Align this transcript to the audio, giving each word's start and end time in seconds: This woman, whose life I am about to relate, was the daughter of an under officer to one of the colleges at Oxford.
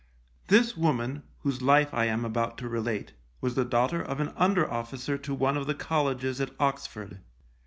This 0.47 0.75
woman, 0.75 1.21
whose 1.41 1.61
life 1.61 1.93
I 1.93 2.05
am 2.05 2.25
about 2.25 2.57
to 2.57 2.67
relate, 2.67 3.13
was 3.39 3.53
the 3.53 3.63
daughter 3.63 4.01
of 4.01 4.19
an 4.19 4.33
under 4.35 4.67
officer 4.67 5.15
to 5.19 5.35
one 5.35 5.55
of 5.57 5.67
the 5.67 5.75
colleges 5.75 6.41
at 6.41 6.49
Oxford. 6.59 7.19